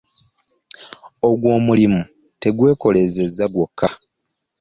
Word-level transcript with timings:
Ogwo 1.27 1.47
omulimu 1.57 2.01
tegwekoleezezza 2.41 3.45
gwokka. 3.53 3.87